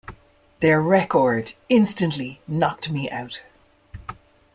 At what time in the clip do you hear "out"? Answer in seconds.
3.11-3.41